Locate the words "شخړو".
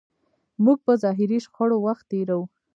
1.45-1.77